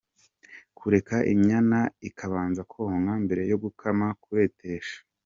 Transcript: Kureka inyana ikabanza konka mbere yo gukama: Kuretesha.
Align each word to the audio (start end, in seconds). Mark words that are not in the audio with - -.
Kureka 0.77 1.17
inyana 1.33 1.79
ikabanza 2.09 2.61
konka 2.71 3.13
mbere 3.23 3.41
yo 3.51 3.57
gukama: 3.63 4.05
Kuretesha. 4.23 4.97